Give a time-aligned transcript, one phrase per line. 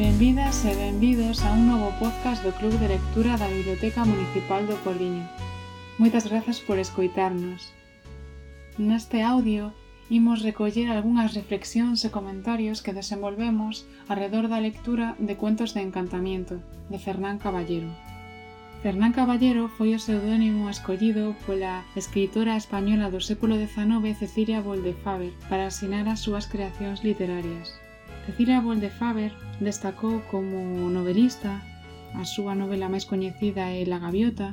[0.00, 4.80] Benvidas e benvidos a un novo podcast do Club de Lectura da Biblioteca Municipal do
[4.80, 5.28] Poliño.
[6.00, 7.68] Moitas grazas por escoitarnos.
[8.80, 9.76] Neste audio
[10.08, 16.64] imos recoller algunhas reflexións e comentarios que desenvolvemos alrededor da lectura de Cuentos de Encantamiento,
[16.88, 17.92] de Fernán Caballero.
[18.80, 25.68] Fernán Caballero foi o pseudónimo escollido pola escritora española do século XIX Cecilia Boldefaber para
[25.68, 27.79] asinar as súas creacións literarias.
[28.26, 30.60] Cecilia Boldefaber destacou como
[30.92, 31.64] novelista,
[32.12, 34.52] a súa novela máis coñecida é La Gaviota,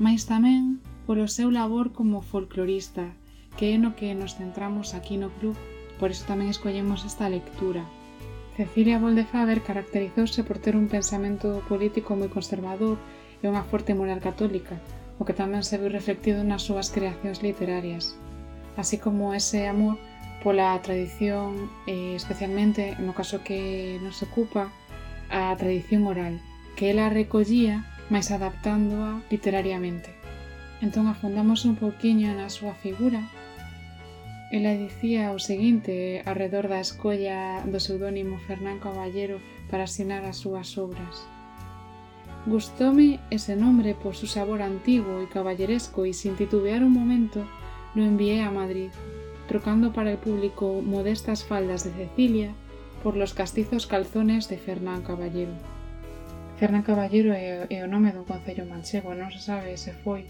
[0.00, 3.12] mais tamén polo seu labor como folclorista,
[3.56, 5.56] que é no que nos centramos aquí no club,
[6.00, 7.84] por iso tamén escollemos esta lectura.
[8.56, 12.96] Cecilia Boldefaber caracterizouse por ter un pensamento político moi conservador
[13.40, 14.80] e unha forte moral católica,
[15.20, 18.16] o que tamén se viu reflectido nas súas creacións literarias,
[18.80, 20.00] así como ese amor
[20.46, 24.70] pola tradición, eh, especialmente no caso que nos ocupa,
[25.28, 26.38] a tradición oral,
[26.76, 27.82] que ela recollía,
[28.14, 30.14] máis adaptándoa literariamente.
[30.78, 33.26] Entón afundamos un pouquiño na súa figura.
[34.54, 40.78] Ela dicía o seguinte arredor da escolla do pseudónimo Fernán Caballero para asinar as súas
[40.78, 41.26] obras.
[42.46, 47.42] Gustome ese nombre por su sabor antigo e caballeresco e sin titubear un momento
[47.98, 48.94] lo envié a Madrid
[49.46, 52.54] trocando para el público modestas faldas de Cecilia
[53.02, 55.52] por los castizos calzones de Fernán Caballero.
[56.58, 60.24] Fernán Caballero é, é o nome dun Concello Manchego, non se sabe se foi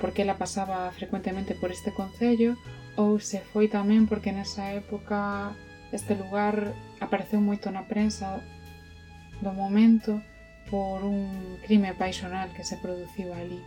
[0.00, 2.56] porque ela pasaba frecuentemente por este Concello
[2.96, 5.52] ou se foi tamén porque nesa época
[5.92, 8.40] este lugar apareceu moito na prensa
[9.44, 10.24] do momento
[10.72, 13.60] por un crime paixonal que se produciu ali.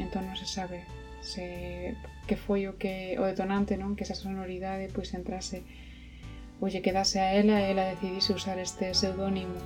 [0.00, 0.88] Entón non se sabe
[1.20, 1.92] se
[2.28, 3.96] que foi o que o detonante, non?
[3.96, 5.64] Que esa sonoridade pois entrase
[6.60, 9.56] ou lle quedase a ela e ela decidise usar este pseudónimo.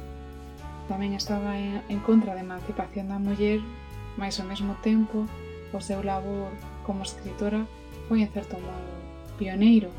[0.87, 3.61] Tamén estaba en, en contra da emancipación da muller,
[4.15, 5.27] mas ao mesmo tempo
[5.75, 6.55] o seu labor
[6.87, 7.67] como escritora
[8.07, 8.93] foi en certo modo
[9.37, 9.91] pioneiro,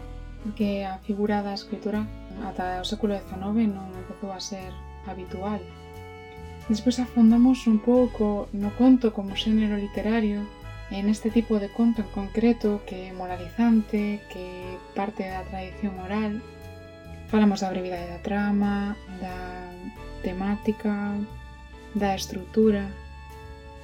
[0.42, 2.08] porque a figura da escritora
[2.48, 4.72] ata o século XIX non empezou a ser
[5.04, 5.60] habitual.
[6.72, 10.48] Despois afondamos un pouco no conto como xénero literario
[10.94, 16.38] en este tipo de conto en concreto que é moralizante, que parte da tradición oral.
[17.34, 19.74] Falamos da brevidade da trama, da
[20.22, 21.18] temática,
[21.98, 22.94] da estrutura,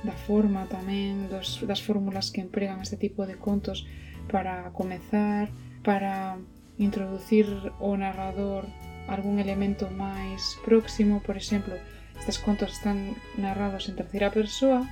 [0.06, 3.90] da forma tamén, dos, das fórmulas que empregan este tipo de contos
[4.30, 5.50] para comezar,
[5.82, 6.38] para
[6.78, 7.50] introducir
[7.82, 8.70] o narrador
[9.10, 11.74] algún elemento máis próximo, por exemplo,
[12.22, 14.86] estes contos están narrados en terceira persoa,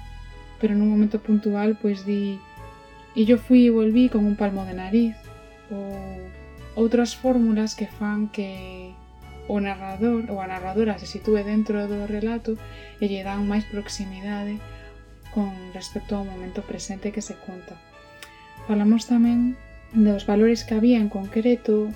[0.59, 2.41] pero nun momento puntual pois di
[3.17, 5.17] e yo fui e volví con un palmo de nariz
[5.73, 5.93] ou
[6.77, 8.93] outras fórmulas que fan que
[9.47, 12.59] o narrador ou a narradora se sitúe dentro do relato
[13.01, 14.59] e lle dan máis proximidade
[15.33, 17.79] con respecto ao momento presente que se conta.
[18.67, 19.55] Falamos tamén
[19.95, 21.89] dos valores que había en concreto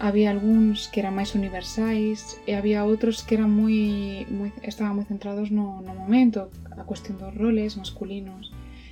[0.00, 5.06] había algúns que eran máis universais e había outros que eran moi, moi estaban moi
[5.06, 8.50] centrados no, no momento, a cuestión dos roles masculinos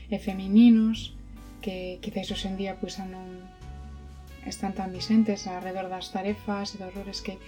[0.08, 1.16] e femininos
[1.62, 3.42] que quizáis hoxe en día pois non
[4.46, 7.38] están tan vixentes alrededor das tarefas e dos roles que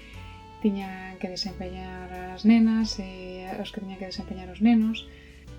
[0.62, 5.04] tiñan que desempeñar as nenas eh, e os que tiñan que desempeñar os nenos.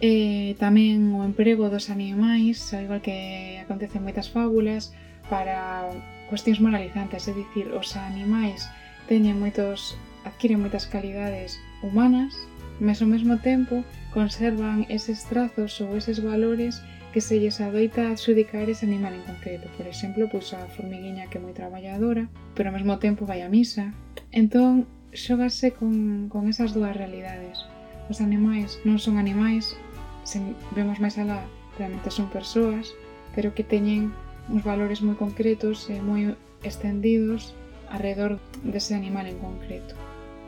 [0.01, 4.91] Eh, e tamén o emprego dos animais, ao igual que acontece en moitas fábulas,
[5.29, 5.87] para
[6.29, 8.67] cuestións moralizantes, é dicir, os animais
[9.09, 12.33] teñen moitos, adquiren moitas calidades humanas,
[12.81, 16.81] mas ao mesmo tempo conservan eses trazos ou eses valores
[17.15, 19.71] que se lles adoita adxudicar ese animal en concreto.
[19.77, 23.47] Por exemplo, pois a formiguinha que é moi traballadora, pero ao mesmo tempo vai a
[23.47, 23.95] misa.
[24.35, 24.83] Entón,
[25.15, 27.63] xógase con, con esas dúas realidades.
[28.11, 29.79] Os animais non son animais,
[30.27, 30.43] se
[30.75, 31.47] vemos máis alá,
[31.79, 32.91] realmente son persoas,
[33.31, 34.11] pero que teñen
[34.49, 37.53] uns valores moi concretos e moi extendidos
[37.89, 39.95] alrededor dese animal en concreto.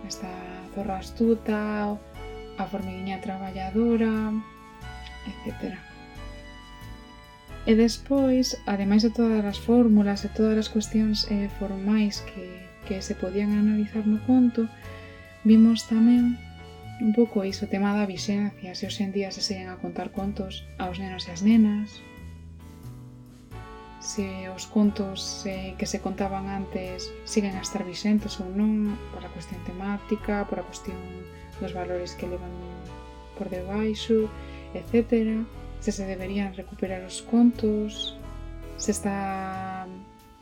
[0.08, 0.30] Esta
[0.74, 1.98] zorra astuta,
[2.58, 4.34] a formiguinha traballadora,
[5.30, 5.78] etc.
[7.68, 13.02] E despois, ademais de todas as fórmulas e todas as cuestións eh, formais que, que
[13.04, 14.72] se podían analizar no conto,
[15.44, 16.40] vimos tamén
[17.04, 20.66] un pouco iso tema da vixencia, se hoxe en día se seguen a contar contos
[20.82, 22.02] aos nenos e as nenas,
[24.08, 29.20] se os contos eh, que se contaban antes siguen a estar vixentes ou non, por
[29.20, 30.96] a cuestión temática, por a cuestión
[31.60, 32.56] dos valores que levan
[33.36, 34.32] por debaixo,
[34.72, 35.44] etc.
[35.84, 38.16] Se se deberían recuperar os contos,
[38.80, 39.84] se está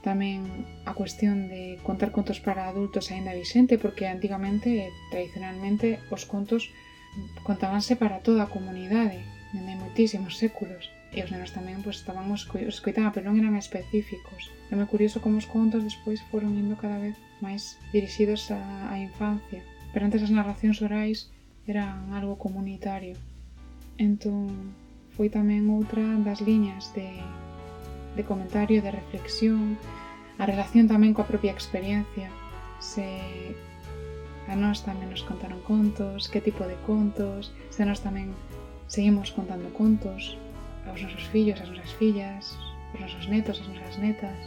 [0.06, 0.46] tamén
[0.86, 6.70] a cuestión de contar contos para adultos aínda vixente, porque antigamente, eh, tradicionalmente, os contos
[7.42, 9.26] contábanse para toda a comunidade,
[9.58, 14.52] dende moitísimos séculos E os nenos tamén pois, estaban os escoitando, pero non eran específicos.
[14.68, 18.60] É moi curioso como os contos despois foron indo cada vez máis dirixidos á,
[18.92, 19.64] á infancia.
[19.96, 21.32] Pero antes as narracións orais
[21.72, 23.16] eran algo comunitario.
[23.96, 24.76] Entón,
[25.16, 27.08] foi tamén outra das liñas de,
[28.20, 29.80] de comentario, de reflexión,
[30.36, 32.28] a relación tamén coa propia experiencia.
[32.84, 33.08] Se
[34.52, 38.36] a nós tamén nos contaron contos, que tipo de contos, se nós tamén
[38.92, 40.36] seguimos contando contos,
[40.88, 42.58] aos nosos fillos, as nosas fillas,
[42.94, 44.38] aos nosos netos, as nosas netas.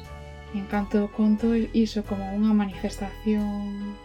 [0.55, 3.97] En canto conto iso como unha manifestación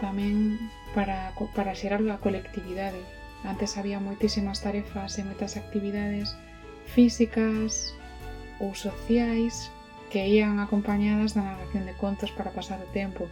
[0.00, 0.60] tamén
[0.92, 3.00] para, para xerar a colectividade.
[3.44, 6.36] Antes había moitísimas tarefas e moitas actividades
[6.92, 7.96] físicas
[8.60, 9.72] ou sociais
[10.10, 13.28] que ían acompañadas da narración de contos para pasar o tempo.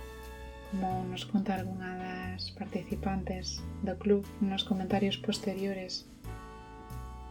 [0.71, 6.09] Como nos conta algunha das participantes do club nos comentarios posteriores.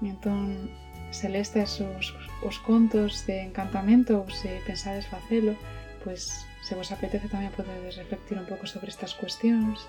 [0.01, 0.71] Entón,
[1.13, 5.53] se lestes os, os contos de encantamento ou se pensades facelo,
[6.03, 9.85] pois se vos apetece tamén podedes reflectir un pouco sobre estas cuestións.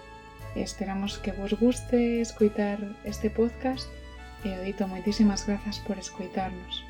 [0.54, 3.88] Esperamos que vos guste escoitar este podcast
[4.46, 6.84] e o dito moitísimas grazas por escoitarnos.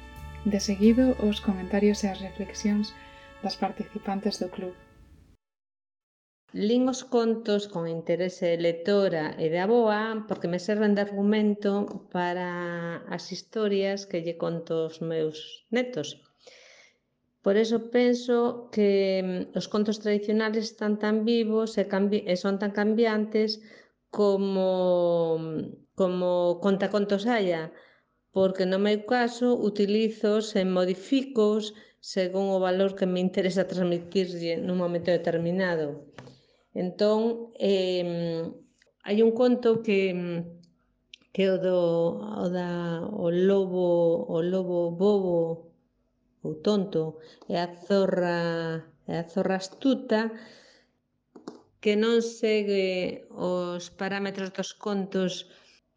[0.45, 2.93] De seguido, os comentarios e as reflexións
[3.41, 4.77] das participantes do club.
[6.55, 11.73] Lin os contos con interese de lectora e de aboa porque me serven de argumento
[12.15, 12.49] para
[13.11, 16.09] as historias que lle conto os meus netos.
[17.45, 18.37] Por eso penso
[18.75, 23.51] que mm, os contos tradicionales están tan vivos e, e son tan cambiantes
[24.15, 24.71] como,
[25.43, 25.59] mm,
[25.99, 26.29] como
[26.63, 27.75] contacontos haya,
[28.31, 34.79] porque no meu caso utilizos e modificos según o valor que me interesa transmitirlle nun
[34.79, 36.14] momento determinado.
[36.75, 38.51] Entón, eh,
[39.07, 40.01] hai un conto que
[41.35, 41.81] que o do
[42.45, 42.71] o da
[43.25, 43.89] o lobo,
[44.37, 45.39] o lobo bobo
[46.47, 47.03] ou tonto
[47.51, 48.39] e a zorra
[49.11, 50.21] e a zorra astuta
[51.83, 55.33] que non segue os parámetros dos contos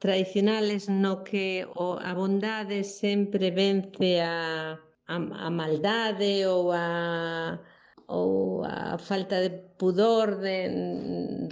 [0.03, 1.47] tradicionales no que
[1.85, 4.35] o, a bondade sempre vence a,
[5.13, 5.15] a,
[5.47, 6.85] a maldade ou a,
[8.07, 10.57] ou a falta de pudor de,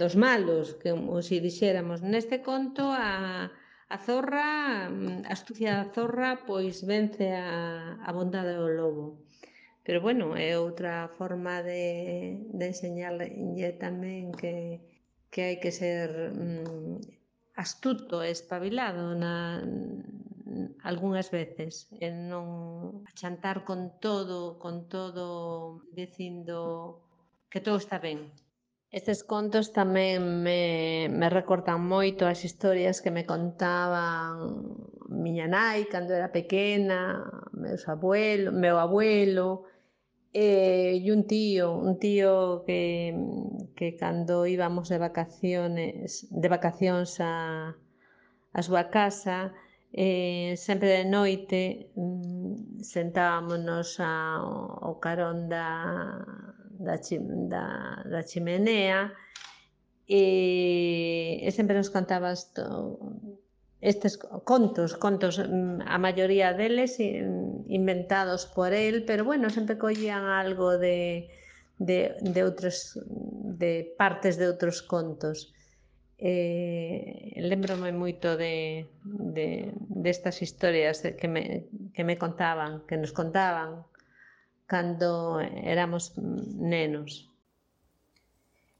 [0.00, 3.52] dos malos, que como se dixéramos neste conto a,
[3.94, 9.06] a zorra, a astucia da zorra pois vence a, a bondade do lobo.
[9.84, 11.84] Pero bueno, é outra forma de,
[12.58, 14.80] de enseñarlle tamén que,
[15.30, 16.98] que hai que ser mm,
[17.54, 19.60] astuto, espabilado na,
[20.82, 25.26] algunhas veces e non achantar con todo, con todo
[25.90, 27.02] dicindo
[27.50, 28.30] que todo está ben.
[28.94, 34.78] Estes contos tamén me, me recortan moito as historias que me contaban
[35.10, 39.66] miña nai cando era pequena, meus abuelo, meu abuelo,
[40.32, 43.14] eh, e un tío, un tío que,
[43.74, 47.74] que cando íbamos de vacaciones, de vacacións a,
[48.52, 49.50] a súa casa,
[49.92, 56.24] eh, sempre de noite mm, sentámonos ao carón da,
[56.78, 56.96] da,
[57.52, 57.66] da,
[58.04, 59.12] da chimenea
[60.08, 62.98] e, e sempre nos contaba esto,
[63.80, 70.78] estes contos, contos mm, a maioría deles inventados por el, pero bueno, sempre collían algo
[70.78, 71.28] de,
[71.78, 72.98] de, de outros
[73.62, 75.55] de partes de outros contos
[76.18, 83.84] eh, lembrome moito de, de, destas historias que me, que me contaban, que nos contaban
[84.66, 87.30] cando éramos nenos.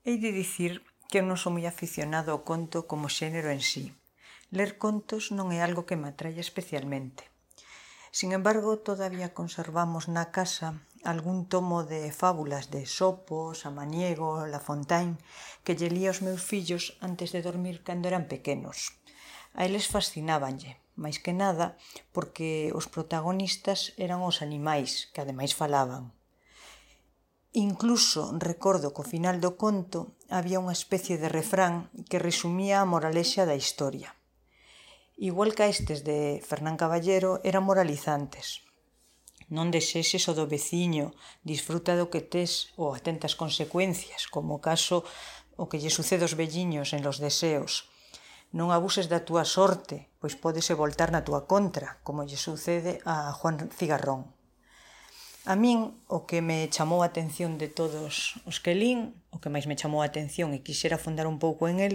[0.03, 3.95] Hei de dicir que non sou moi aficionado ao conto como xénero en sí.
[4.51, 7.31] Ler contos non é algo que me atraia especialmente.
[8.11, 15.23] Sin embargo, todavía conservamos na casa algún tomo de fábulas de Sopo, Samaniego, La Fontaine,
[15.63, 18.99] que lle lía aos meus fillos antes de dormir cando eran pequenos.
[19.55, 21.79] A eles fascinábanlle, máis que nada,
[22.11, 26.11] porque os protagonistas eran os animais, que ademais falaban.
[27.57, 32.91] Incluso recordo que ao final do conto había unha especie de refrán que resumía a
[32.91, 34.13] moralexa da historia.
[35.17, 38.66] Igual que a estes de Fernán Caballero, eran moralizantes,
[39.47, 41.15] Non desexes o do veciño,
[41.47, 45.07] disfruta do que tes ou atentas consecuencias, como o caso
[45.55, 47.87] o que lle sucede aos velliños en los deseos.
[48.51, 53.31] Non abuses da túa sorte, pois pódese voltar na túa contra, como lle sucede a
[53.35, 54.35] Juan Cigarrón.
[55.47, 59.51] A min o que me chamou a atención de todos os que lín, o que
[59.51, 61.95] máis me chamou a atención e quixera fundar un pouco en el,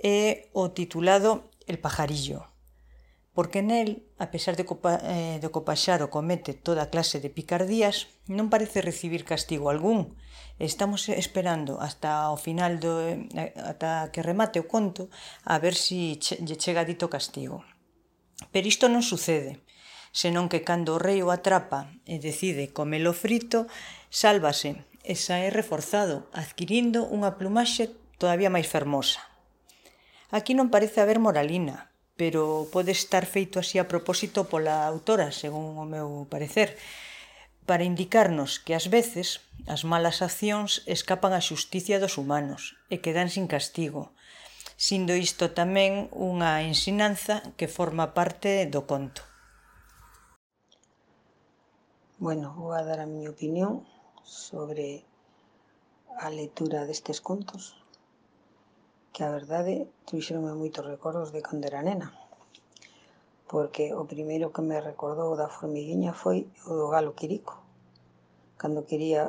[0.00, 2.49] é o titulado El pajarillo,
[3.32, 7.30] porque nel, a pesar de, copa, eh, de que o paxaro comete toda clase de
[7.30, 10.18] picardías, non parece recibir castigo algún.
[10.58, 15.08] Estamos esperando hasta o final do eh, ata que remate o conto
[15.46, 17.62] a ver se si che, lle chega dito castigo.
[18.50, 19.62] Pero isto non sucede,
[20.10, 23.70] senón que cando o rei o atrapa e decide comelo frito,
[24.10, 29.22] sálvase e sae reforzado, adquirindo unha plumaxe todavía máis fermosa.
[30.34, 31.89] Aquí non parece haber moralina,
[32.20, 36.76] pero pode estar feito así a propósito pola autora, según o meu parecer,
[37.64, 43.32] para indicarnos que ás veces as malas accións escapan á xusticia dos humanos e quedan
[43.32, 44.12] sin castigo,
[44.76, 49.24] sindo isto tamén unha ensinanza que forma parte do conto.
[52.20, 53.88] Bueno, vou a dar a miña opinión
[54.28, 55.08] sobre
[56.20, 57.79] a lectura destes contos
[59.20, 59.74] que a verdade
[60.08, 62.08] trouxeronme moitos recordos de cando era nena,
[63.52, 67.54] porque o primeiro que me recordou da formiguinha foi o do galo Quirico,
[68.60, 69.22] cando quería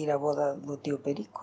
[0.00, 1.42] ir á boda do tío Perico,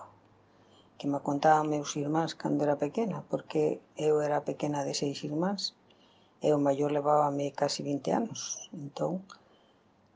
[0.96, 5.76] que me contaban meus irmáns cando era pequena, porque eu era pequena de seis irmáns,
[6.40, 9.28] e o maior levábame casi 20 anos, entón,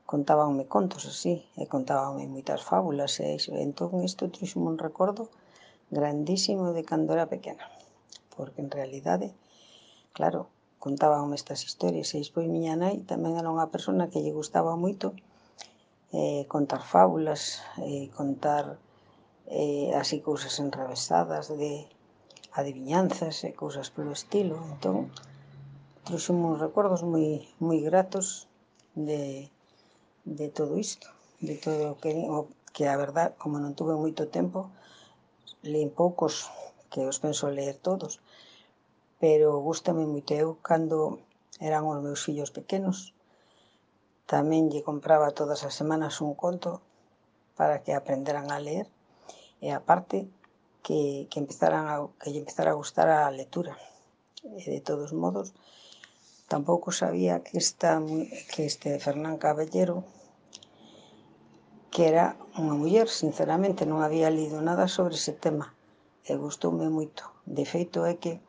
[0.09, 5.29] contábanme contos así, e contábanme moitas fábulas, e entón isto trouxeme un recordo
[5.91, 7.67] grandísimo de cando era pequena,
[8.35, 9.35] porque en realidade,
[10.17, 10.47] claro,
[10.79, 15.13] contaban estas historias, e despois miña nai tamén era unha persona que lle gustaba moito
[16.15, 18.81] eh, contar fábulas, eh, contar
[19.51, 21.85] eh, así cousas enrevesadas de
[22.59, 24.55] adivinanzas e cousas polo estilo.
[24.73, 25.11] Entón,
[26.07, 28.47] trouxe uns recordos moi, moi gratos
[28.95, 29.51] de,
[30.25, 31.07] de todo isto,
[31.39, 34.71] de todo o que, o, que a verdad, como non tuve moito tempo,
[35.63, 36.49] Lín poucos,
[36.91, 38.19] que os penso ler todos,
[39.21, 40.31] pero gustame moito.
[40.33, 41.21] Eu, cando
[41.61, 43.13] eran os meus fillos pequenos,
[44.31, 46.81] tamén lle compraba todas as semanas un conto
[47.59, 48.87] para que aprenderan a ler
[49.61, 50.17] e aparte
[50.81, 53.77] que, que empezaran a, que lle empezara a gustar a lectura.
[54.41, 55.53] E de todos modos,
[56.49, 58.01] tampouco sabía que, esta,
[58.51, 60.03] que este Fernán Caballero
[61.91, 65.75] que era unha muller, sinceramente, non había lido nada sobre ese tema
[66.23, 67.23] e gustoume moito.
[67.43, 68.39] De feito é que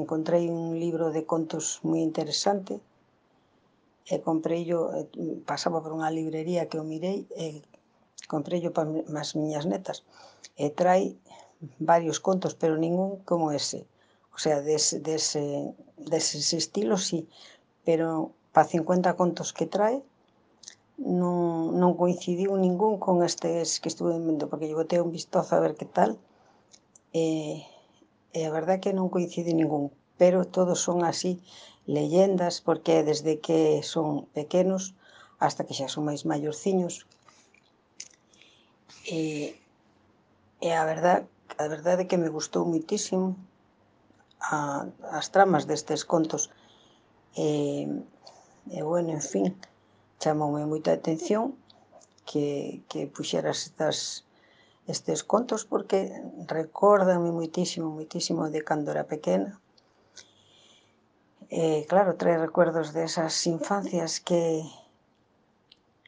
[0.00, 2.78] encontrei un libro de contos moi interesante
[4.06, 5.10] e compreillo, eh,
[5.50, 7.66] pasaba por unha librería que o mirei e
[8.30, 8.88] compreillo para
[9.18, 10.06] as miñas netas
[10.54, 11.18] e trai
[11.82, 13.80] varios contos, pero ningún como ese.
[14.30, 17.26] O sea, des, dese, eh, dese estilo sí,
[17.82, 20.06] pero para 50 contos que trae,
[20.98, 25.62] non, non coincidiu ningún con estes que estuve vendo, porque lle botei un vistozo a
[25.64, 26.16] ver que tal,
[27.12, 27.64] e,
[28.32, 31.32] e a é que non coincide ningún, pero todos son así
[31.86, 34.96] leyendas, porque desde que son pequenos
[35.38, 37.04] hasta que xa son máis maiorciños,
[39.04, 39.54] e,
[40.64, 41.28] e a verdade,
[41.60, 43.36] a verdade é que me gustou muitísimo
[44.40, 46.48] a, as tramas destes contos,
[47.36, 47.84] e,
[48.72, 49.46] e bueno, en fin,
[50.20, 51.44] chamoume moita atención
[52.28, 54.26] que, que puxeras estas,
[54.86, 55.98] estes contos porque
[56.46, 59.60] recórdame moitísimo, moitísimo de cando era pequena.
[61.48, 64.66] E, claro, trae recuerdos desas infancias que,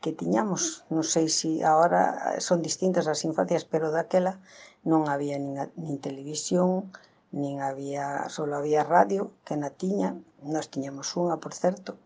[0.03, 0.83] que tiñamos.
[0.91, 2.03] Non sei se agora
[2.43, 4.43] son distintas as infancias, pero daquela
[4.83, 6.91] non había nin, a, nin televisión,
[7.31, 11.99] nin había, só había radio que na tiña, nós tiñamos unha, por certo,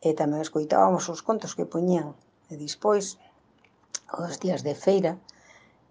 [0.00, 2.16] e tamén escoitábamos os contos que poñían.
[2.52, 3.20] E despois,
[4.24, 5.12] os días de feira,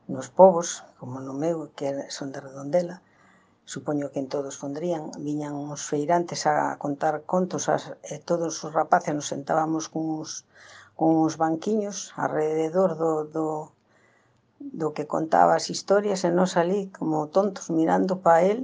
[0.10, 2.98] nos povos, como no meu, que son de Redondela,
[3.70, 8.74] supoño que en todos fondrían, viñan uns feirantes a contar contos, as, e todos os
[8.74, 10.32] rapaces nos sentábamos con uns,
[10.98, 13.48] con uns banquiños alrededor do, do,
[14.58, 18.60] do que contaba as historias e nos ali como tontos mirando para el,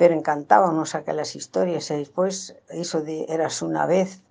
[0.00, 4.24] pero encantábamos aquelas historias e despois iso de eras unha vez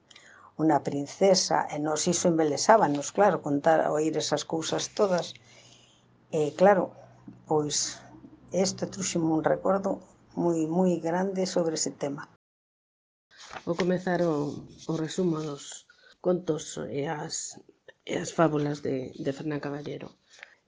[0.57, 5.33] unha princesa e nos iso embelesábanos, claro, contar, oír esas cousas todas.
[6.31, 6.91] E claro,
[7.47, 8.01] pois
[8.51, 10.03] isto trouxeme un recordo
[10.35, 12.23] moi moi grande sobre ese tema.
[13.65, 15.87] Vou comezar o, o resumo dos
[16.25, 17.59] contos e as,
[18.05, 20.07] e as fábulas de, de Fernán Caballero.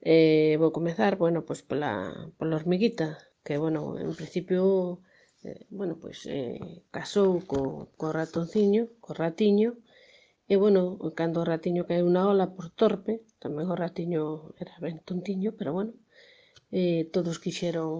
[0.04, 1.92] Eh, vou comezar, bueno, pois pola,
[2.36, 3.08] pola hormiguita,
[3.44, 5.00] que, bueno, en principio
[5.48, 6.58] eh, bueno, pois eh,
[6.96, 7.60] casou co,
[7.98, 9.70] co ratonciño, co ratiño,
[10.52, 10.80] e bueno,
[11.18, 14.22] cando o ratiño caeu na ola por torpe, tamén o ratiño
[14.62, 15.92] era ben tontiño, pero bueno,
[16.80, 17.92] eh, todos quixeron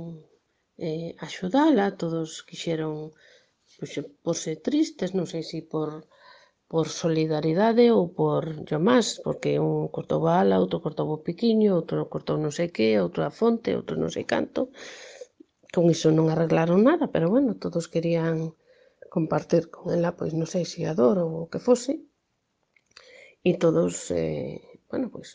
[0.86, 2.94] eh, axudala, todos quixeron
[3.78, 3.92] pois,
[4.24, 5.90] porse tristes, non sei se por
[6.72, 11.70] por solidaridade ou por yo máis, porque un cortou a ala, outro cortou o piquiño,
[11.78, 14.60] outro cortou non sei que, outro a fonte, outro non sei canto,
[15.74, 18.36] Con iso non arreglaron nada, pero bueno, todos querían
[19.16, 21.92] compartir con ela, pois non sei se a dor ou o que fose.
[23.48, 25.28] E todos, eh, bueno, pois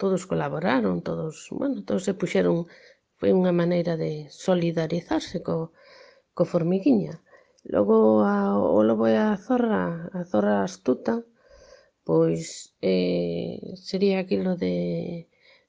[0.00, 2.56] todos colaboraron, todos, bueno, todos se puxeron,
[3.18, 4.12] foi unha maneira de
[4.46, 5.56] solidarizarse co,
[6.36, 7.14] co formiguiña.
[7.74, 7.96] Logo
[8.34, 9.84] a, o lobo e a zorra,
[10.18, 11.14] a zorra astuta,
[12.08, 14.74] pois eh, sería aquilo de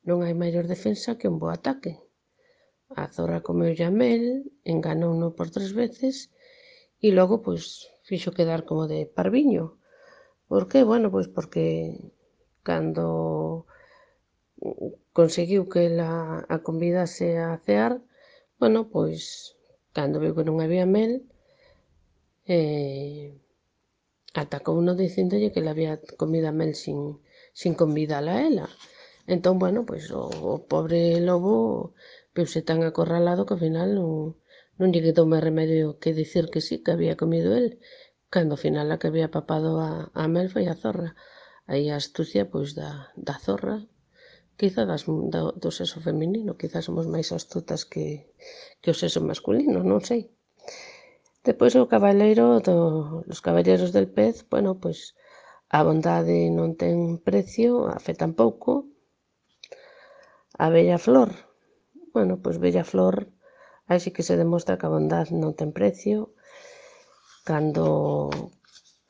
[0.07, 1.91] non hai maior defensa que un bo ataque.
[2.95, 4.23] A zorra comeu a mel,
[4.73, 6.15] enganouno por tres veces
[7.05, 7.63] e logo, pois,
[8.07, 9.65] fixo quedar como de parviño.
[10.49, 10.83] Por que?
[10.83, 11.65] Bueno, pois porque
[12.67, 13.65] cando
[15.17, 17.93] conseguiu que ela a convidase a cear,
[18.59, 19.55] bueno, pois,
[19.95, 21.13] cando viu que non había mel,
[22.45, 23.39] eh,
[24.41, 26.99] atacouno dicindolle que le había comido a mel sin,
[27.53, 28.67] sin convidala a ela.
[29.27, 31.93] Entón, bueno, pois o, o pobre lobo
[32.37, 34.11] Veuse tan acorralado que ao final non,
[34.79, 37.67] non lle quedou máis remedio que dicir que sí, que había comido el,
[38.33, 39.91] cando ao final a que había papado a,
[40.23, 41.09] a mel foi a zorra.
[41.71, 42.89] Aí a astucia, pois, da,
[43.27, 43.77] da zorra,
[44.59, 48.05] quizá das, da, do sexo feminino, quizá somos máis astutas que,
[48.81, 50.21] que o sexo masculino, non sei.
[51.47, 52.77] Depois o cabaleiro do,
[53.33, 54.99] os caballeros del pez, bueno, pois
[55.77, 58.71] a bondade non ten precio, a fe tampouco,
[60.63, 61.29] a bella flor,
[62.13, 63.15] bueno, pois bella flor,
[63.89, 66.17] aí sí que se demostra que a bondade non ten precio,
[67.49, 67.87] cando,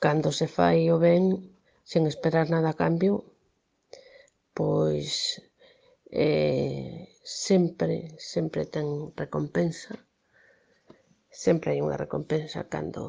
[0.04, 1.24] cando se fai o ben
[1.90, 3.14] sen esperar nada a cambio,
[4.58, 5.42] pois
[6.10, 8.86] eh, sempre, sempre ten
[9.22, 9.94] recompensa,
[11.44, 13.04] sempre hai unha recompensa cando,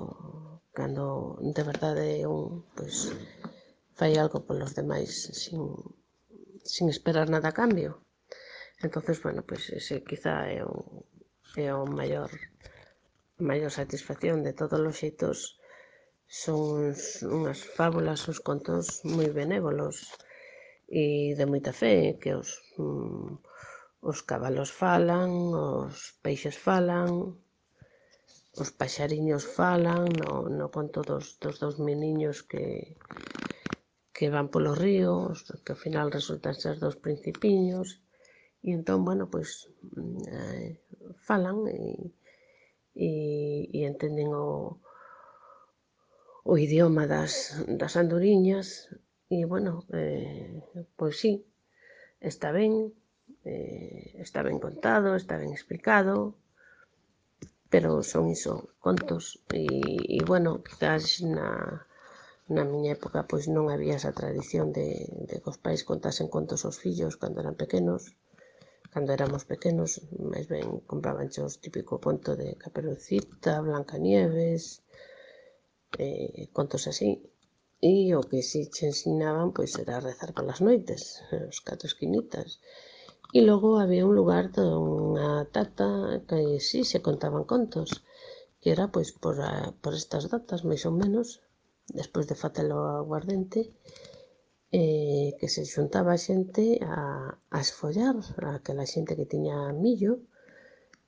[0.77, 2.97] cando de verdade un, pois,
[3.97, 5.61] fai algo polos demais sin,
[6.73, 7.91] sin esperar nada a cambio
[8.83, 11.05] entonces bueno, pois pues ese quizá é o,
[11.55, 12.29] é o maior
[13.49, 15.37] maior satisfacción de todos os xeitos
[16.41, 17.01] son uns,
[17.37, 19.95] unhas fábulas, uns contos moi benévolos
[21.01, 22.49] e de moita fe que os
[22.81, 23.31] mm,
[24.11, 27.09] os cabalos falan, os peixes falan,
[28.61, 32.65] os paxariños falan, no, no conto dos, dos dos meniños que
[34.15, 37.87] que van polo río, que ao final resultan ser dos principiños,
[38.67, 39.49] E entón, bueno, pois
[40.39, 40.69] eh,
[41.27, 41.79] falan e,
[43.07, 43.09] e,
[43.77, 44.47] e entenden o,
[46.51, 47.33] o idioma das,
[47.81, 48.67] das andoriñas
[49.35, 49.71] e, bueno,
[50.01, 50.63] eh,
[50.99, 51.33] pois sí,
[52.31, 52.73] está ben,
[53.51, 56.15] eh, está ben contado, está ben explicado,
[57.71, 58.53] pero son iso,
[58.85, 59.23] contos.
[59.59, 59.63] E,
[60.17, 61.03] e bueno, quizás
[61.35, 61.49] na,
[62.55, 64.87] na miña época pois non había esa tradición de,
[65.29, 68.01] de que os pais contasen contos aos fillos cando eran pequenos
[68.93, 69.89] cando éramos pequenos,
[70.31, 74.63] máis ben comprábanche os típico conto de Caperucita, Blancanieves,
[76.05, 77.09] eh, contos así.
[77.93, 81.01] E o que si che ensinaban pois era rezar polas noites,
[81.51, 82.49] os catro esquinitas.
[83.37, 85.89] E logo había un lugar dunha tata
[86.29, 87.89] que si se contaban contos,
[88.61, 91.27] que era pois por, a, por estas datas, máis ou menos,
[91.99, 93.59] despois de fatelo aguardente,
[94.79, 96.97] eh, que se xuntaba xente a,
[97.55, 98.15] a esfollar,
[98.57, 100.13] aquela xente que tiña millo,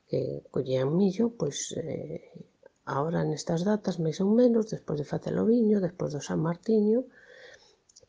[0.10, 0.21] que
[0.54, 2.21] collían millo, pois eh,
[2.95, 6.99] ahora nestas datas, máis ou menos, despois de facer o viño, despois do San Martiño,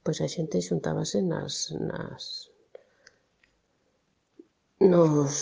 [0.04, 1.54] pois a xente xuntábase nas,
[1.88, 2.22] nas,
[4.92, 5.34] nos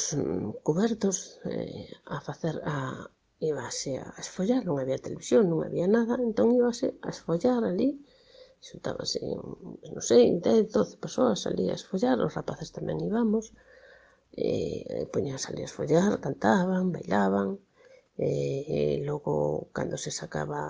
[0.66, 1.16] cubertos
[1.50, 2.79] eh, a facer a
[3.50, 7.90] ibase a esfollar, non había televisión, non había nada, entón ibase a esfollar ali
[8.68, 9.20] xuntábase,
[9.94, 13.44] non sei, 10, 12 persoas ali a esfollar, os rapaces tamén íbamos,
[14.48, 14.50] e,
[15.03, 17.48] e poñíanse ali a esfollar, cantaban, bailaban,
[18.29, 18.31] e,
[18.79, 19.35] e logo
[19.77, 20.62] cando se sacaba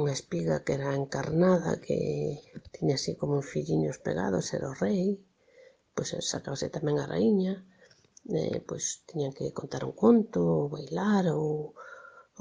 [0.00, 1.98] unha espiga que era encarnada, que
[2.74, 5.04] tiña así como un filliños pegados, era o rei,
[5.94, 7.54] pois sacábase tamén a raíña,
[8.38, 11.74] eh, pois tiñan que contar un conto, ou bailar, ou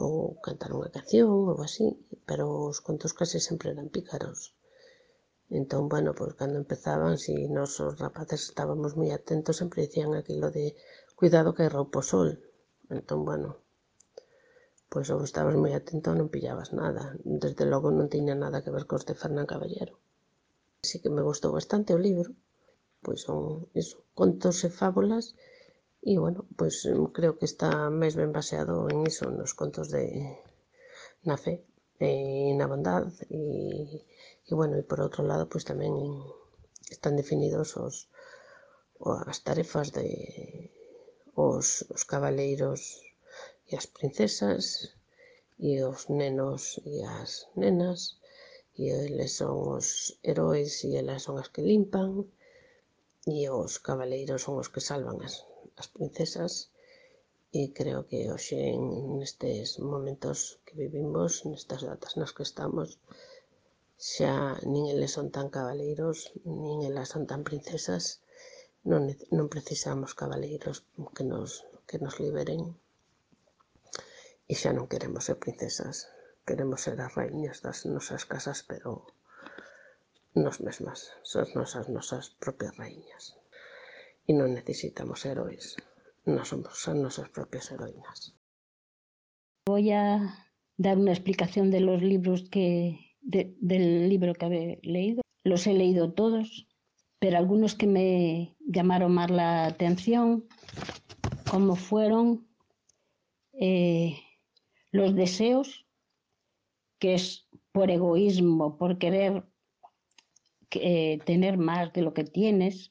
[0.08, 1.88] ou cantar unha canción ou así,
[2.30, 4.40] pero os contos case sempre eran pícaros.
[5.60, 10.48] Entón, bueno, pois cando empezaban, si nós os rapaces estábamos moi atentos, sempre dicían aquilo
[10.58, 10.66] de
[11.20, 12.30] cuidado que hai roupo sol.
[12.98, 13.50] Entón, bueno,
[14.92, 17.04] pois ou estabas moi atento non pillabas nada.
[17.44, 19.94] Desde logo non tiña nada que ver cos de Fernán Caballero.
[20.84, 22.32] Así que me gustou bastante o libro,
[23.04, 23.40] pois son
[23.82, 25.26] iso, contos e fábulas
[26.10, 26.76] E, bueno, pois
[27.16, 27.70] creo que está
[28.02, 30.06] máis ben baseado en iso, nos contos de
[31.28, 31.54] na fe
[32.10, 32.12] e
[32.60, 33.42] na bondade e,
[34.50, 35.94] e bueno, e por outro lado, pois tamén
[36.96, 37.96] están definidos os
[39.32, 40.10] as tarefas de
[41.48, 42.82] os, os cabaleiros
[43.70, 44.64] e as princesas
[45.70, 46.62] e os nenos
[46.94, 48.00] e as nenas
[48.82, 52.26] e eles son os heróis e elas son as que limpan
[53.26, 55.36] e os cabaleiros son os que salvan as
[55.82, 56.54] as princesas.
[57.60, 58.82] E creo que hoxe en
[59.20, 62.90] nestes momentos que vivimos, nestas datas nas que estamos,
[64.14, 64.36] xa
[64.72, 66.18] nin eles son tan cabaleiros,
[66.64, 68.04] nin elas son tan princesas,
[68.90, 69.02] non,
[69.38, 70.78] non precisamos cabaleiros
[71.16, 71.52] que nos,
[71.90, 72.62] que nos liberen.
[74.52, 75.96] E xa non queremos ser princesas,
[76.48, 78.90] queremos ser as raíñas das nosas casas, pero
[80.44, 81.00] nos mesmas,
[81.32, 83.41] ser nosas nosas propias raíñas.
[84.30, 85.76] E non necesitamos heróis,
[86.26, 88.20] non somos as nosas propias heroínas.
[89.66, 90.06] Voy a
[90.78, 95.22] dar una explicación de los libros que de, del libro que he leído.
[95.44, 96.68] Los he leído todos,
[97.20, 100.48] pero algunos que me llamaron más la atención,
[101.50, 102.48] como fueron
[103.54, 104.18] eh,
[104.92, 105.88] los deseos,
[107.00, 109.44] que es por egoísmo, por querer
[110.72, 112.91] eh, tener más de lo que tienes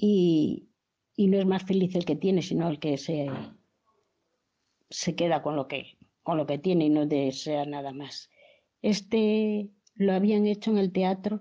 [0.00, 0.68] y,
[1.16, 3.28] y, no es más feliz el que tiene, sino el que se,
[4.90, 8.30] se queda con lo que, con lo que tiene y no desea nada más.
[8.80, 11.40] Este lo habían hecho en el teatro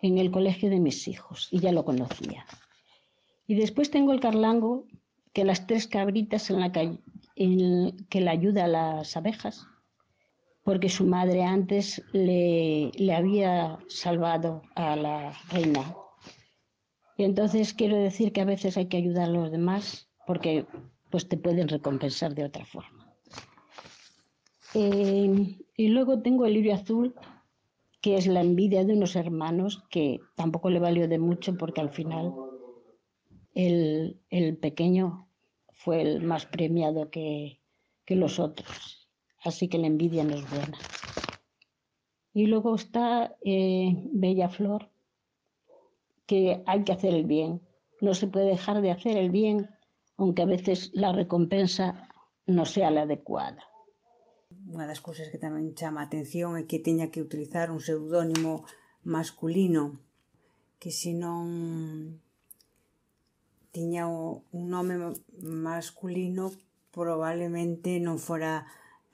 [0.00, 2.46] en el colegio de mis hijos y ya lo conocía.
[3.46, 4.86] Y después tengo el carlango
[5.32, 7.00] que las tres cabritas en la, calle,
[7.36, 9.66] en que le ayuda a las abejas,
[10.62, 15.94] porque su madre antes le, le había salvado a la reina.
[17.18, 20.66] Y entonces quiero decir que a veces hay que ayudar a los demás porque
[21.10, 23.12] pues te pueden recompensar de otra forma.
[24.74, 27.16] Eh, y luego tengo el lirio azul,
[28.00, 31.90] que es la envidia de unos hermanos que tampoco le valió de mucho porque al
[31.90, 32.32] final
[33.52, 35.28] el, el pequeño
[35.72, 37.60] fue el más premiado que,
[38.04, 39.08] que los otros.
[39.42, 40.78] Así que la envidia no es buena.
[42.32, 44.88] Y luego está eh, Bella Flor,
[46.28, 47.60] que hay que hacer el bien.
[48.00, 49.70] No se puede dejar de hacer el bien,
[50.18, 52.08] aunque a veces la recompensa
[52.46, 53.64] no sea la adecuada.
[54.68, 58.68] Unha das cousas que tamén chama a atención é que teña que utilizar un pseudónimo
[59.08, 59.96] masculino
[60.76, 62.20] que se non
[63.72, 64.94] tiña un nome
[65.40, 66.52] masculino
[66.92, 68.68] probablemente non fora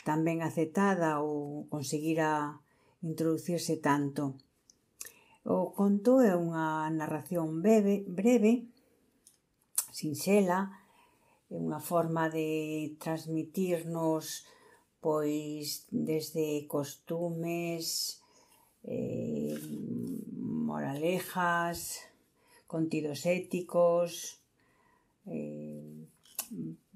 [0.06, 2.58] tan ben aceptada ou conseguira
[3.06, 4.34] introducirse tanto.
[5.44, 8.64] O conto é unha narración breve, breve
[9.92, 10.72] sinxela,
[11.52, 14.48] é unha forma de transmitirnos
[15.04, 18.24] pois desde costumes,
[18.88, 19.52] eh,
[20.64, 22.08] moralejas,
[22.64, 24.40] contidos éticos,
[25.28, 26.08] eh,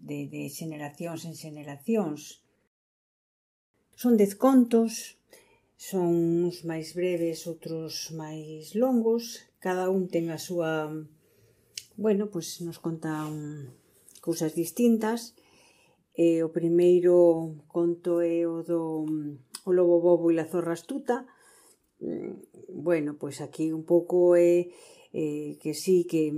[0.09, 2.41] de, de xeneracións en xeneracións.
[3.93, 5.18] Son dez contos
[5.79, 6.11] Son
[6.51, 9.47] uns máis breves, outros máis longos.
[9.63, 10.91] Cada un ten a súa...
[11.95, 13.71] Bueno, pois nos contan
[14.19, 15.39] cousas distintas.
[16.19, 17.15] E o primeiro
[17.71, 19.07] conto é o do
[19.63, 21.31] o lobo bobo e la zorra astuta.
[22.03, 22.43] Mm,
[22.75, 24.75] bueno, pois aquí un pouco é
[25.15, 26.35] eh, que sí, que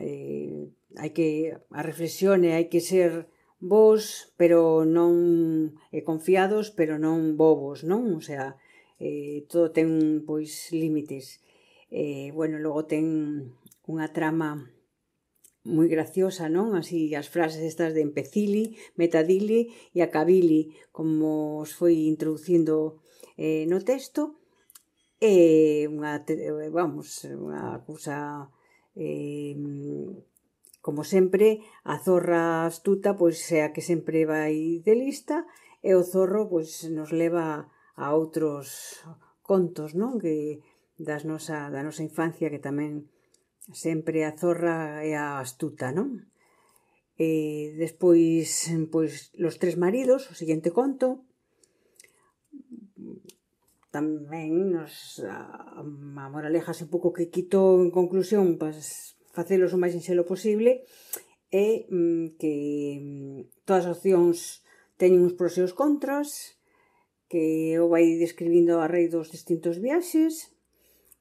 [0.00, 3.28] eh, hai que a reflexión e hai que ser
[3.60, 8.12] bos, pero non eh, confiados, pero non bobos, non?
[8.16, 8.60] O sea,
[9.00, 11.40] eh, todo ten pois límites.
[11.90, 13.04] Eh, bueno, logo ten
[13.86, 14.70] unha trama
[15.66, 16.78] moi graciosa, non?
[16.78, 23.02] Así as frases estas de empecili, metadili e acabili, como os foi introducindo
[23.36, 24.38] eh, no texto,
[25.20, 26.22] é eh, unha,
[26.70, 28.46] vamos, unha cousa
[28.94, 29.56] eh,
[30.86, 35.42] Como sempre, a zorra astuta pois é a que sempre vai de lista
[35.82, 37.66] e o zorro pois nos leva
[37.98, 39.02] a outros
[39.42, 40.22] contos, non?
[40.22, 40.62] Que
[40.94, 43.10] das nosa, da nosa infancia que tamén
[43.74, 46.22] sempre a zorra é a astuta, non?
[47.18, 51.26] E despois, pois, Los tres maridos, o seguinte conto,
[53.90, 59.92] tamén nos a, a moraleja un pouco que quito en conclusión, pois, facelos o máis
[59.92, 60.88] sinxelo posible
[61.52, 62.54] e mm, que
[62.96, 64.64] mm, todas as opcións
[64.96, 66.56] teñen uns pros e os contras,
[67.28, 70.56] que o vai describindo a rei dos distintos viaxes,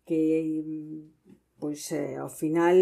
[0.07, 2.77] que mm, pois eh, ao final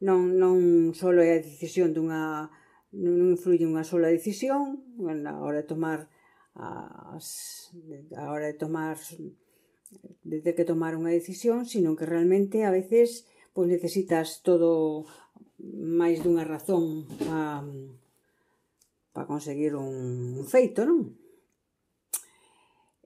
[0.00, 0.56] non, non
[0.94, 2.48] só é a decisión dunha
[2.94, 6.08] non influye unha sola decisión na hora de tomar
[6.56, 7.68] as,
[8.16, 8.96] a hora de tomar
[10.24, 15.02] de ter que tomar unha decisión, sino que realmente a veces pois necesitas todo
[15.58, 17.66] máis dunha razón para
[19.10, 21.18] para conseguir un feito, non?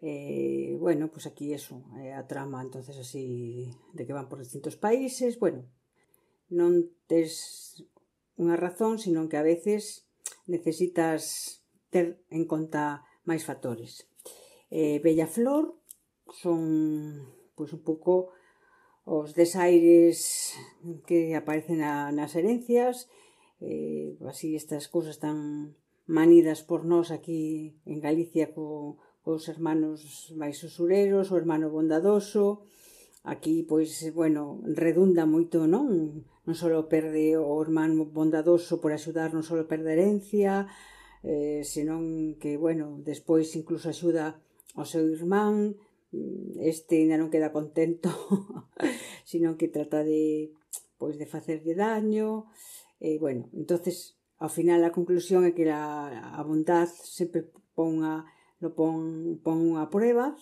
[0.04, 4.76] Eh, bueno, pois aquí eso, é a trama entonces así de que van por distintos
[4.76, 5.64] países, bueno,
[6.52, 7.32] non tes
[8.36, 10.04] unha razón, sino que a veces
[10.44, 14.04] necesitas ter en conta máis factores.
[14.68, 15.80] Eh, Bella Flor
[16.28, 16.60] son
[17.56, 18.36] pois un pouco
[19.04, 20.54] os desaires
[21.06, 23.10] que aparecen a, nas herencias,
[23.58, 25.74] eh, así estas cousas tan
[26.06, 32.66] manidas por nós aquí en Galicia co, cos hermanos máis usureros, o hermano bondadoso,
[33.22, 36.26] aquí, pois, bueno, redunda moito, non?
[36.42, 40.66] Non só perde o hermano bondadoso por axudar, non só perde herencia,
[41.22, 44.42] eh, senón que, bueno, despois incluso axuda
[44.74, 45.78] ao seu irmán,
[46.12, 48.09] Mm, este ainda non queda contento,
[49.31, 50.53] sino que trata de
[51.01, 52.46] pois de facerlle daño,
[53.03, 58.29] e bueno, entonces ao final a conclusión é que a, a bondad sempre pon a,
[58.62, 60.37] lo pon, pon unha prueba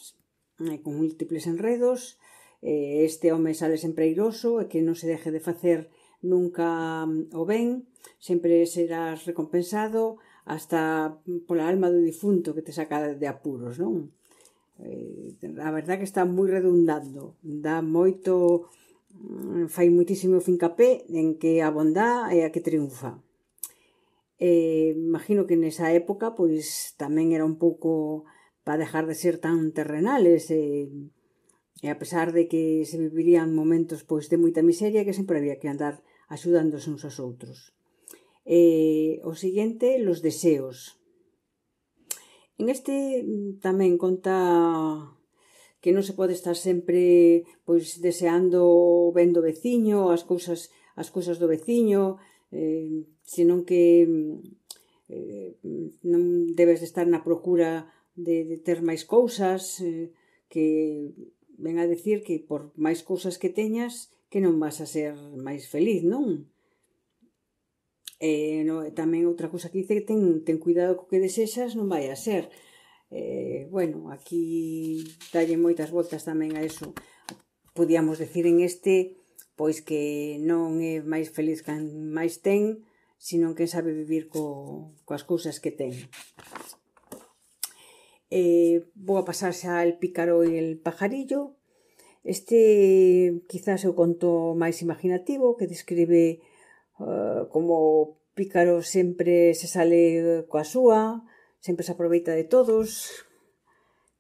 [0.61, 2.21] eh, con múltiples enredos,
[2.61, 5.89] eh, este home sale sempre airoso e que non se deje de facer
[6.21, 7.89] nunca mm, o ben,
[8.21, 11.17] sempre serás recompensado hasta
[11.49, 14.13] pola alma do difunto que te saca de apuros, non?
[14.85, 17.37] eh, a verdad que está moi redundando.
[17.43, 18.69] Dá moito
[19.12, 23.21] mm, fai moitísimo fincapé en que a bondá é a que triunfa.
[24.40, 28.25] Eh, imagino que nesa época pois tamén era un pouco
[28.64, 30.88] para dejar de ser tan terrenales e,
[31.85, 35.61] e a pesar de que se vivirían momentos pois de moita miseria que sempre había
[35.61, 36.01] que andar
[36.33, 37.77] axudándose uns aos outros.
[38.49, 41.00] Eh, o seguinte, los deseos.
[42.61, 44.37] En este mm, tamén conta
[45.81, 51.09] que non se pode estar sempre pois deseando o ben do veciño, as cousas as
[51.09, 52.20] cousas do veciño,
[52.53, 54.37] eh, senón que mm,
[55.09, 55.51] eh,
[56.05, 60.12] non debes estar na procura de, de ter máis cousas, eh,
[60.53, 61.16] que
[61.57, 65.64] ven a decir que por máis cousas que teñas que non vas a ser máis
[65.64, 66.44] feliz, non?
[68.21, 71.89] Eh, no, tamén outra cousa que dice que ten, ten cuidado co que desexas non
[71.89, 72.53] vai a ser.
[73.09, 75.01] Eh, bueno, aquí
[75.33, 76.93] dalle moitas voltas tamén a eso.
[77.73, 79.17] Podíamos decir en este
[79.57, 82.85] pois que non é máis feliz can máis ten,
[83.17, 85.93] sino que sabe vivir co, coas cousas que ten.
[88.29, 91.57] Eh, vou a pasar xa el pícaro e el pajarillo.
[92.21, 96.45] Este quizás é o conto máis imaginativo que describe
[97.01, 101.25] Eh, como Pícaro sempre se sale coa súa,
[101.61, 103.25] sempre se aproveita de todos,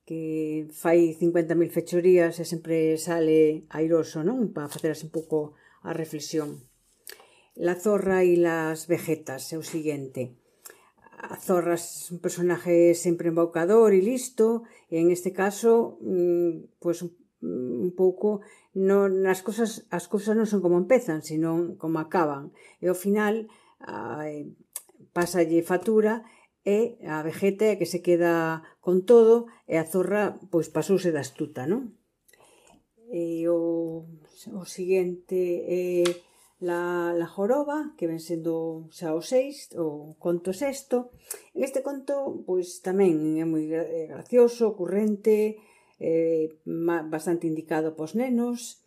[0.08, 4.50] que fai 50.000 fechorías e sempre sale airoso, non?
[4.50, 6.66] Para facer así un pouco a reflexión.
[7.54, 10.34] La zorra e las vegetas é o siguiente.
[11.20, 16.00] A zorra é un personaje sempre embaucador e listo, e en este caso,
[16.80, 17.12] pois, pues,
[17.44, 18.40] un pouco
[18.74, 22.54] non, as, cousas, as cousas non son como empezan, senón como acaban.
[22.78, 23.50] E ao final
[23.82, 24.54] ai,
[25.10, 26.22] pasalle fatura
[26.62, 31.66] e a vejeta que se queda con todo e a zorra pois pasouse da astuta,
[31.66, 31.98] non?
[33.10, 34.06] E o,
[34.54, 36.06] o siguiente é
[36.60, 41.10] la, la joroba, que ven sendo xa o seis, o conto sexto.
[41.56, 45.58] En este conto, pois tamén é moi gracioso, ocurrente,
[46.00, 48.80] eh, bastante indicado pos nenos,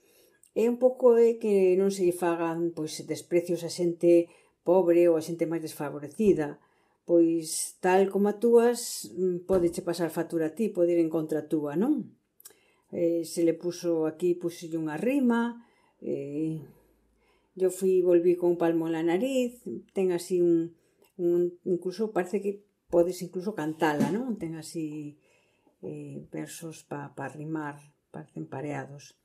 [0.53, 4.29] e un pouco é que non se lle fagan pois desprecios a xente
[4.65, 6.57] pobre ou a xente máis desfavorecida,
[7.05, 11.77] pois tal como actúas mm, podeche pasar factura a ti, pode ir en contra túa,
[11.77, 12.17] non?
[12.93, 15.65] Eh, se le puso aquí, puselle unha rima,
[16.01, 16.61] eh,
[17.57, 19.61] yo fui volví con un palmo en la nariz,
[19.93, 20.77] ten así un,
[21.17, 22.61] un incluso parece que
[22.93, 24.37] podes incluso cantala, non?
[24.37, 25.17] Ten así
[25.83, 27.77] eh, versos para pa rimar,
[28.11, 29.19] parecen pareados.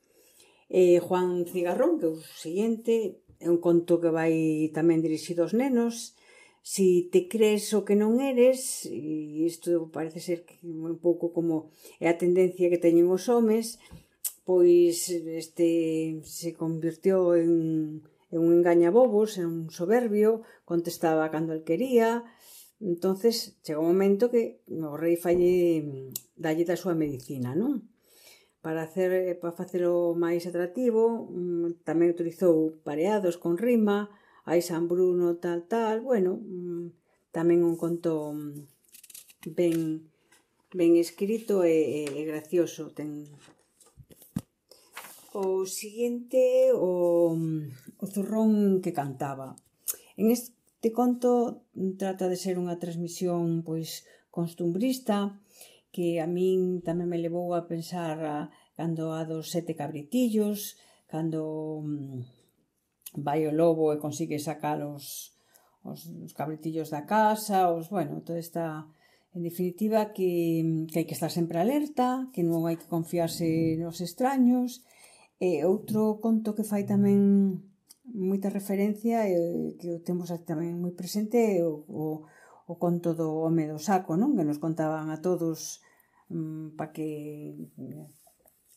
[0.68, 5.54] Eh, Juan Cigarrón, que é o seguinte, é un conto que vai tamén dirixido aos
[5.54, 6.18] nenos,
[6.60, 11.72] si te crees o que non eres, e isto parece ser que un pouco como
[12.02, 13.80] é a tendencia que teñen os homes,
[14.44, 22.28] pois este se convirtió en, en un engañabobos, en un soberbio, contestaba cando el quería,
[22.80, 27.90] entonces chegou un momento que o rei falle dalle da súa medicina, non?
[28.62, 34.08] Para hacer eh, para facelo máis atractivo, mm, tamén utilizou pareados con rima,
[34.48, 36.86] hai San Bruno tal tal, bueno, mm,
[37.34, 40.08] tamén un conto mm, ben
[40.72, 43.24] ben escrito e, e gracioso ten
[45.32, 47.36] o siguiente o,
[48.02, 49.56] o zurrón que cantaba.
[50.16, 51.62] En este conto
[51.96, 54.02] trata de ser unha transmisión pois
[54.34, 55.38] costumbrista
[55.94, 58.36] que a min tamén me levou a pensar a,
[58.78, 60.76] cando a dos sete cabritillos,
[61.08, 62.20] cando mm,
[63.24, 65.34] vai o lobo e consigue sacar os,
[65.84, 68.86] os, os cabritillos da casa, os, bueno, toda esta...
[69.36, 74.00] En definitiva, que, que hai que estar sempre alerta, que non hai que confiarse nos
[74.00, 74.82] extraños.
[75.38, 77.60] E outro conto que fai tamén
[78.08, 82.04] moita referencia e que o temos tamén moi presente o, o
[82.68, 84.36] o conto do home do saco, non?
[84.36, 85.80] Que nos contaban a todos
[86.28, 88.04] mm, um, para que eh,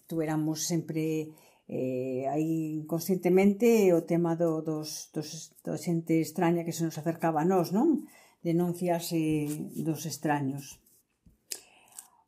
[0.07, 1.35] tuéramos sempre
[1.67, 7.43] eh, aí inconscientemente o tema do, dos, dos, do xente extraña que se nos acercaba
[7.43, 8.07] a nós, non?
[8.39, 10.79] Denunciase dos extraños.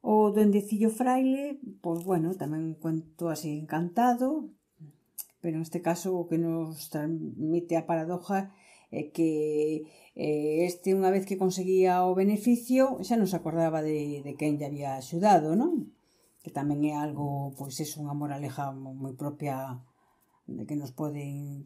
[0.04, 4.52] O do Endecillo Fraile, pois bueno, tamén un cuento así encantado,
[5.39, 8.62] pero neste caso o que nos transmite a paradoja é
[9.13, 14.32] que eh, este unha vez que conseguía o beneficio xa non se acordaba de, de
[14.38, 15.89] quen lle había axudado, non?
[16.45, 19.82] Que tamén é algo, pois é unha moraleja moi propia
[20.45, 21.65] de que nos poden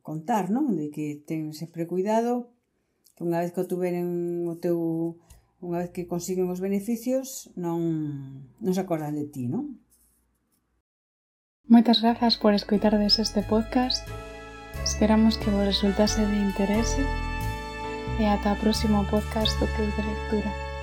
[0.00, 0.72] contar, non?
[0.72, 2.54] De que ten sempre cuidado,
[3.12, 4.78] que unha vez que o tuveren o teu
[5.60, 7.80] unha vez que consiguen os beneficios, non,
[8.60, 9.80] non se acordan de ti, non?
[11.68, 14.04] Moitas grazas por escoitardes este podcast
[14.84, 17.00] Esperamos que vos resultase de interese
[18.20, 20.73] e ata o próximo podcast do Club de Lectura.